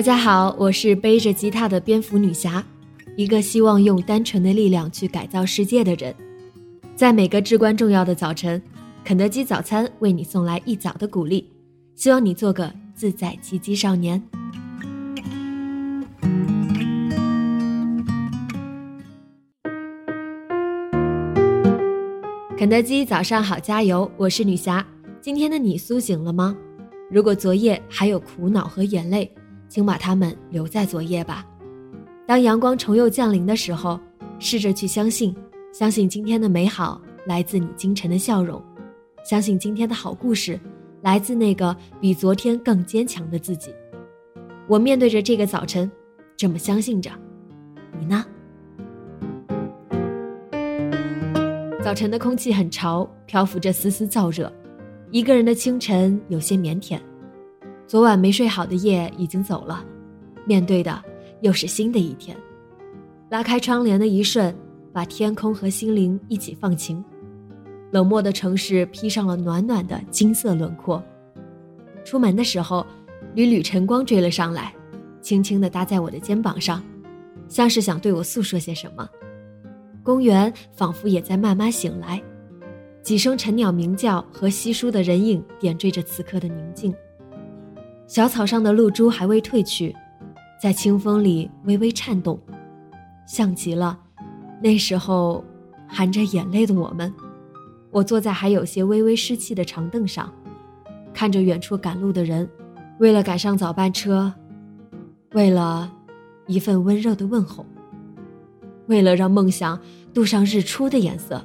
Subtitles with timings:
[0.00, 2.64] 大家好，我是背着吉他的蝙蝠女侠，
[3.16, 6.14] 一个希望用单纯的力量去改造世界的人。
[6.96, 8.62] 在每个至关重要的早晨，
[9.04, 11.44] 肯德基早餐为你送来一早的鼓励，
[11.96, 14.22] 希望你做个自在奇迹少年。
[22.56, 24.10] 肯德基早上好，加油！
[24.16, 24.82] 我是女侠。
[25.20, 26.56] 今天的你苏醒了吗？
[27.10, 29.30] 如果昨夜还有苦恼和眼泪，
[29.70, 31.46] 请把它们留在昨夜吧。
[32.26, 33.98] 当阳光重又降临的时候，
[34.38, 35.34] 试着去相信，
[35.72, 38.60] 相信今天的美好来自你清晨的笑容，
[39.24, 40.58] 相信今天的好故事
[41.02, 43.72] 来自那个比昨天更坚强的自己。
[44.66, 45.90] 我面对着这个早晨，
[46.36, 47.10] 这么相信着。
[47.98, 48.24] 你呢？
[51.82, 54.52] 早晨的空气很潮，漂浮着丝丝燥热。
[55.10, 57.00] 一个人的清晨有些腼腆。
[57.90, 59.84] 昨晚没睡好的夜已经走了，
[60.46, 61.02] 面对的
[61.40, 62.36] 又是新的一天。
[63.30, 64.54] 拉开窗帘的一瞬，
[64.92, 67.04] 把天空和心灵一起放晴。
[67.90, 71.02] 冷漠的城市披上了暖暖的金色轮廓。
[72.04, 72.86] 出门的时候，
[73.34, 74.72] 缕缕晨光追了上来，
[75.20, 76.80] 轻轻地搭在我的肩膀上，
[77.48, 79.08] 像是想对我诉说些什么。
[80.04, 82.22] 公园仿佛也在慢慢醒来，
[83.02, 86.94] 几声晨鸟鸣叫和稀疏的人影点缀着此刻的宁静。
[88.10, 89.94] 小草上的露珠还未褪去，
[90.60, 92.36] 在清风里微微颤动，
[93.24, 93.96] 像极了
[94.60, 95.44] 那时候
[95.86, 97.14] 含着眼泪的我们。
[97.92, 100.28] 我坐在还有些微微湿气的长凳上，
[101.14, 102.50] 看着远处赶路的人，
[102.98, 104.34] 为了赶上早班车，
[105.34, 105.88] 为了
[106.48, 107.64] 一份温热的问候。
[108.88, 109.80] 为了让梦想
[110.12, 111.40] 镀上日出的颜色，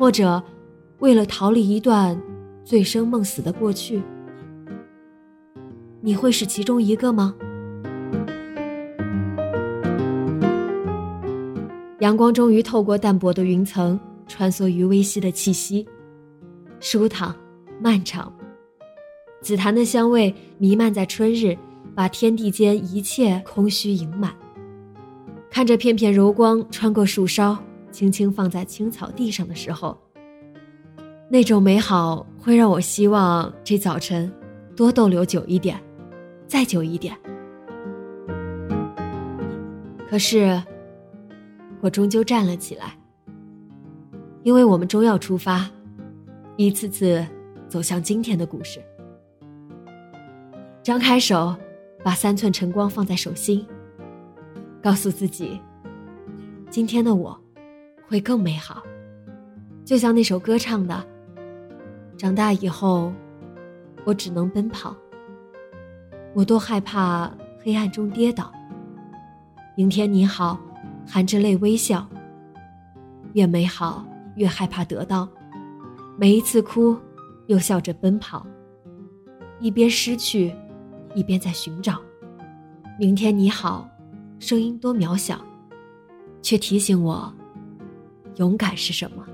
[0.00, 0.42] 或者
[0.98, 2.20] 为了逃离一段
[2.64, 4.02] 醉生梦死的过去，
[6.06, 7.34] 你会是其中一个吗？
[11.98, 13.98] 阳光终于透过淡薄的云层，
[14.28, 15.84] 穿梭于微细的气息，
[16.78, 17.34] 舒坦、
[17.80, 18.32] 漫长。
[19.40, 21.58] 紫檀的香味弥漫在春日，
[21.92, 24.32] 把天地间一切空虚盈满。
[25.50, 27.58] 看着片片柔光穿过树梢，
[27.90, 29.98] 轻轻放在青草地上的时候，
[31.28, 34.32] 那种美好会让我希望这早晨
[34.76, 35.76] 多逗留久一点，
[36.46, 37.16] 再久一点。
[40.08, 40.62] 可是，
[41.80, 42.96] 我终究站了起来，
[44.42, 45.68] 因为我们终要出发，
[46.56, 47.26] 一次次
[47.68, 48.80] 走向今天的故事。
[50.82, 51.54] 张开手，
[52.04, 53.66] 把三寸晨光放在手心。
[54.80, 55.60] 告诉自己，
[56.70, 57.36] 今天的我
[58.06, 58.80] 会更美好，
[59.84, 61.04] 就像那首歌唱的
[62.16, 63.12] ：“长大以后，
[64.04, 64.96] 我只能奔跑。
[66.36, 67.32] 我多害怕
[67.64, 68.52] 黑暗中跌倒。
[69.74, 70.60] 明天你好，
[71.08, 72.06] 含着泪微笑。
[73.32, 75.26] 越美好越害怕得到，
[76.18, 76.94] 每一次哭，
[77.46, 78.46] 又笑着奔跑，
[79.60, 80.54] 一边失去，
[81.14, 81.98] 一边在寻找。
[82.98, 83.88] 明天你好。”
[84.38, 85.40] 声音多渺小，
[86.42, 87.32] 却提醒我，
[88.34, 89.26] 勇敢是什么。